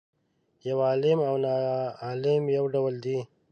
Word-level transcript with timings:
یو 0.67 0.77
عالم 0.87 1.19
او 1.29 1.35
ناعالم 1.43 2.43
یو 2.57 2.65
ډول 2.73 2.93
دي. 3.05 3.17